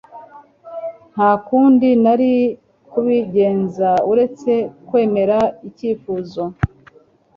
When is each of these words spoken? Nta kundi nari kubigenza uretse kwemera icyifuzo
Nta 1.13 1.29
kundi 1.45 1.89
nari 2.03 2.33
kubigenza 2.91 3.89
uretse 4.11 4.53
kwemera 4.87 5.37
icyifuzo 5.67 6.43